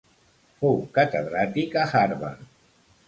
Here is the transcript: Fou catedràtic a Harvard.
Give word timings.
Fou 0.61 0.79
catedràtic 0.95 1.77
a 1.83 1.85
Harvard. 2.01 2.49